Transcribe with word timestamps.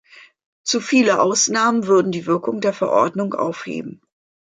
Zu 0.63 0.79
viele 0.81 1.21
Ausnahmen 1.21 1.85
würden 1.85 2.11
die 2.11 2.25
Wirkung 2.25 2.59
der 2.59 2.73
Verordnung 2.73 3.35
aufheben. 3.35 4.01